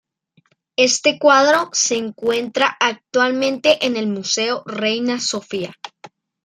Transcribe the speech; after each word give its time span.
Este 0.77 1.19
cuadro 1.19 1.69
se 1.73 1.95
encuentra 1.95 2.75
actualmente 2.79 3.85
en 3.85 3.95
el 3.97 4.07
museo 4.07 4.63
Reina 4.65 5.19
Sofía. 5.19 5.75